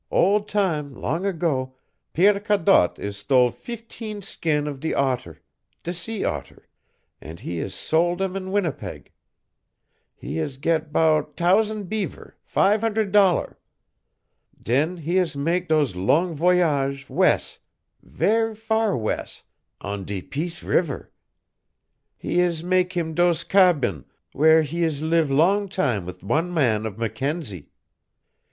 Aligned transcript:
Ole 0.09 0.41
tam 0.45 0.95
long 0.95 1.27
ago, 1.27 1.75
Pierre 2.11 2.39
Cadotte 2.39 2.97
is 2.97 3.17
stole 3.17 3.51
feefteen 3.51 4.23
skin 4.23 4.65
of 4.65 4.79
de 4.79 4.95
otter 4.95 5.41
de 5.83 5.93
sea 5.93 6.25
otter 6.25 6.67
and 7.21 7.41
he 7.41 7.59
is 7.59 7.75
sol' 7.75 8.15
dem 8.15 8.35
on 8.35 8.51
Winnipeg. 8.51 9.11
He 10.15 10.39
is 10.39 10.57
get 10.57 10.91
'bout 10.91 11.37
t'ousand 11.37 11.87
beaver 11.87 12.35
five 12.41 12.81
hunder' 12.81 13.05
dollar. 13.05 13.59
Den 14.59 14.97
he 14.97 15.19
is 15.19 15.37
mak' 15.37 15.67
dose 15.67 15.95
longue 15.95 16.33
voyage 16.35 17.07
wes' 17.07 17.59
ver' 18.01 18.55
far 18.55 18.97
wes' 18.97 19.43
on 19.81 20.03
dit 20.05 20.31
Peace 20.31 20.63
Reever. 20.63 21.11
He 22.17 22.39
is 22.39 22.63
mak' 22.63 22.91
heem 22.93 23.13
dose 23.13 23.43
cabane, 23.43 24.05
w'ere 24.33 24.63
he 24.63 24.83
is 24.83 25.03
leev 25.03 25.29
long 25.29 25.69
tam 25.69 26.07
wid 26.07 26.23
wan 26.23 26.51
man 26.51 26.87
of 26.87 26.97
Mackenzie. 26.97 27.69